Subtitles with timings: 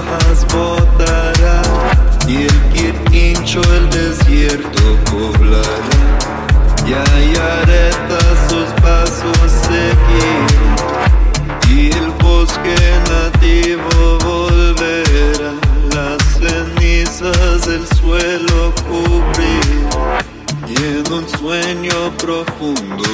[0.00, 1.62] hojas botará
[2.26, 5.98] y el quirquincho el desierto poblará.
[6.86, 10.70] Y Ayareta sus pasos seguirá
[11.68, 12.76] y el bosque
[13.10, 15.52] nativo volverá.
[15.94, 19.80] Las cenizas del suelo cubrir
[20.68, 23.09] y en un sueño profundo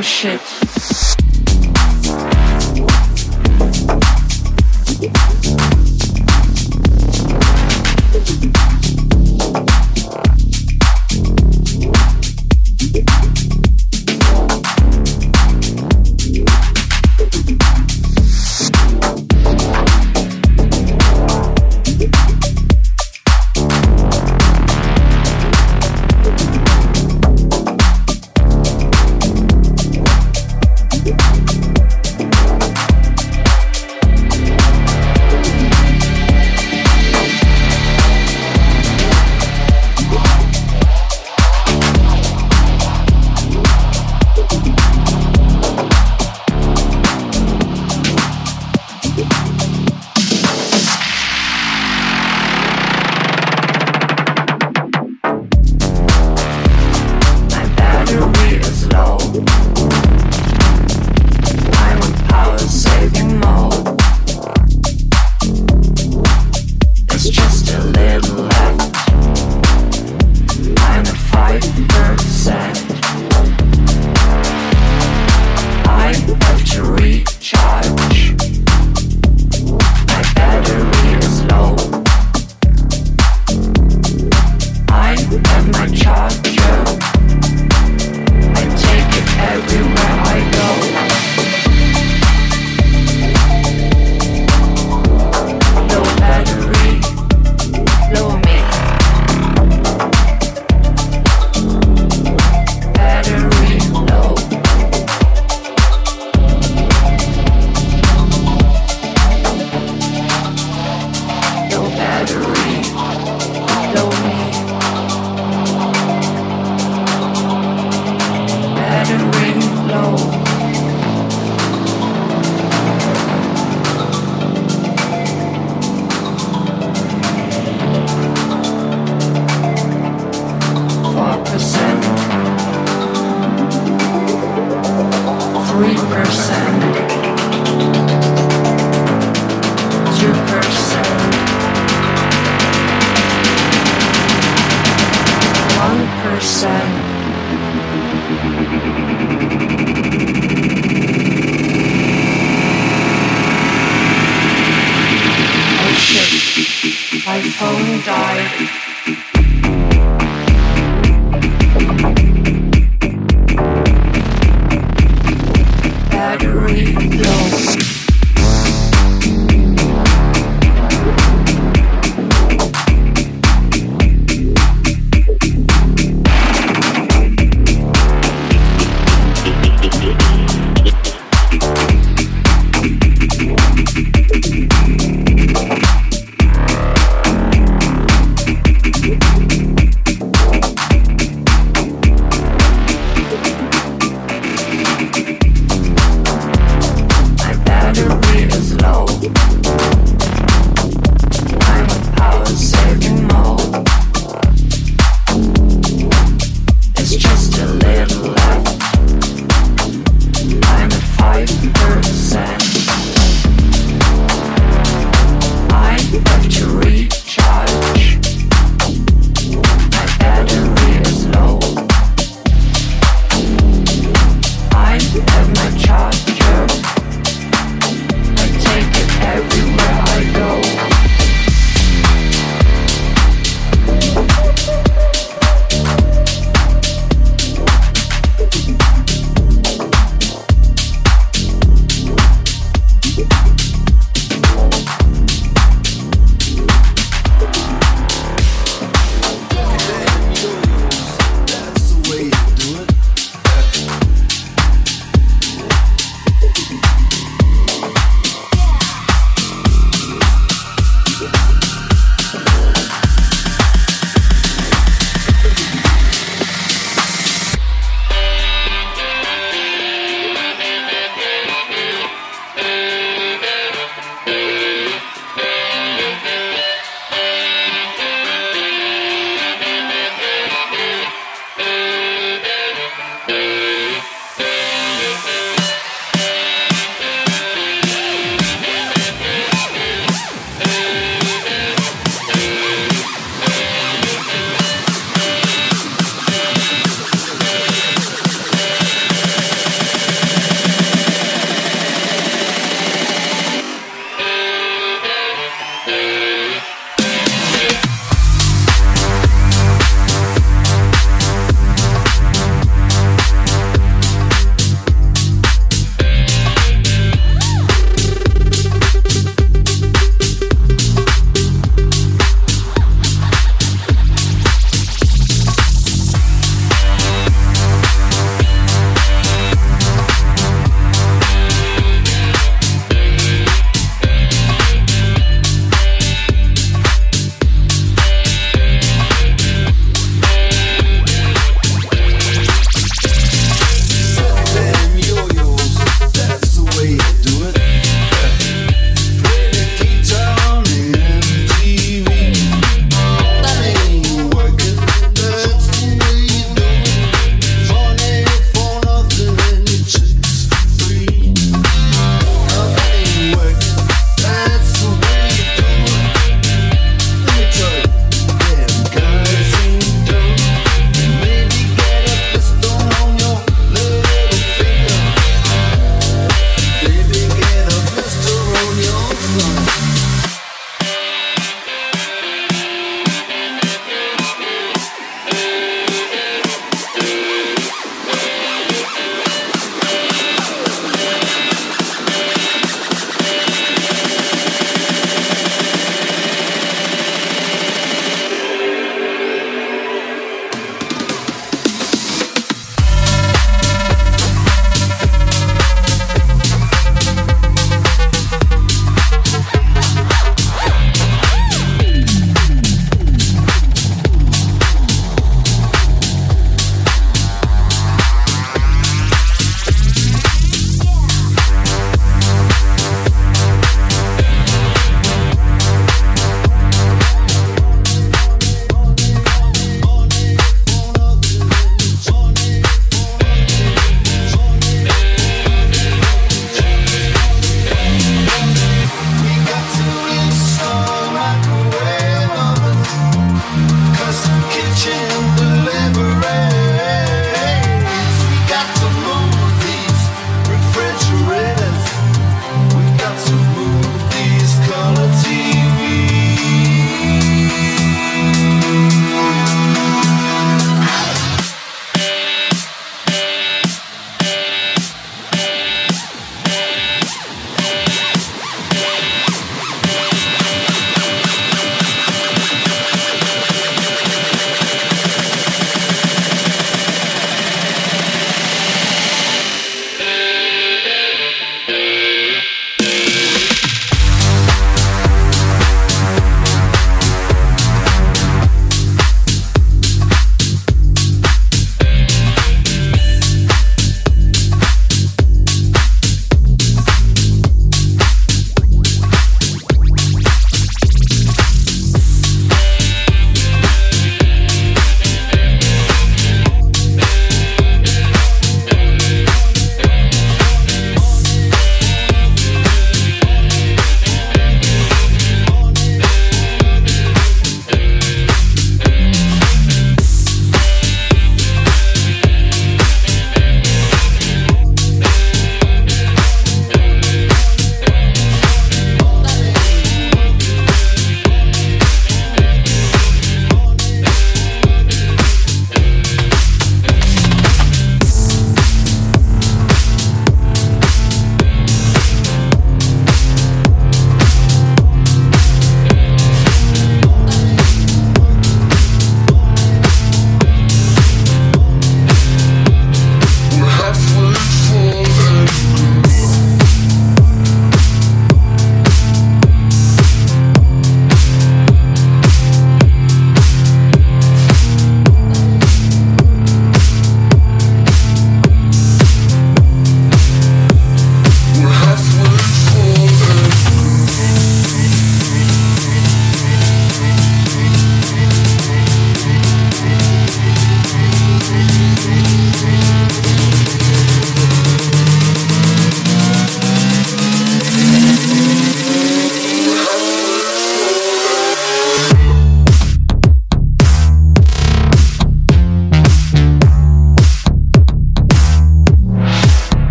[0.00, 1.19] Oh, shit.